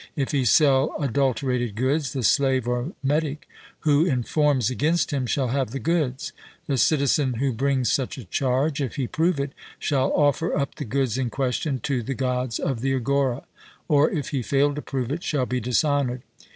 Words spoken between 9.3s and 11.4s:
it, shall offer up the goods in